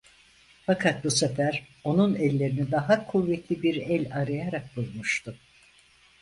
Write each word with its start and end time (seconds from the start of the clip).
Fakat 0.65 1.03
bu 1.03 1.11
sefer, 1.11 1.63
onun 1.83 2.15
ellerini 2.15 2.71
daha 2.71 3.07
kuvvetli 3.07 3.63
bir 3.63 3.75
el 3.75 4.09
arayarak 4.11 4.75
bulmuştu. 4.75 5.35